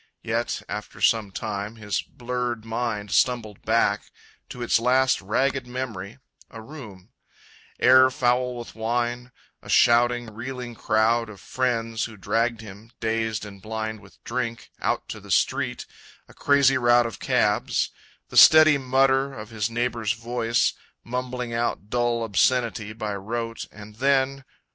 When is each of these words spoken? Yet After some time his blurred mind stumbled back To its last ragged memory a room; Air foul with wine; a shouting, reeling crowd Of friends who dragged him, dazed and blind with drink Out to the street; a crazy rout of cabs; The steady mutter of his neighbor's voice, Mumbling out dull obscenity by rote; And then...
Yet 0.23 0.63
After 0.67 0.99
some 0.99 1.29
time 1.29 1.75
his 1.75 2.01
blurred 2.01 2.65
mind 2.65 3.11
stumbled 3.11 3.61
back 3.61 4.09
To 4.49 4.63
its 4.63 4.79
last 4.79 5.21
ragged 5.21 5.67
memory 5.67 6.17
a 6.49 6.59
room; 6.59 7.11
Air 7.79 8.09
foul 8.09 8.57
with 8.57 8.73
wine; 8.73 9.31
a 9.61 9.69
shouting, 9.69 10.33
reeling 10.33 10.73
crowd 10.73 11.29
Of 11.29 11.39
friends 11.39 12.05
who 12.05 12.17
dragged 12.17 12.61
him, 12.61 12.89
dazed 12.99 13.45
and 13.45 13.61
blind 13.61 13.99
with 13.99 14.17
drink 14.23 14.71
Out 14.81 15.07
to 15.09 15.19
the 15.19 15.29
street; 15.29 15.85
a 16.27 16.33
crazy 16.33 16.79
rout 16.79 17.05
of 17.05 17.19
cabs; 17.19 17.91
The 18.29 18.37
steady 18.37 18.79
mutter 18.79 19.31
of 19.31 19.51
his 19.51 19.69
neighbor's 19.69 20.13
voice, 20.13 20.73
Mumbling 21.03 21.53
out 21.53 21.91
dull 21.91 22.23
obscenity 22.23 22.91
by 22.93 23.13
rote; 23.13 23.67
And 23.71 23.97
then... 23.97 24.45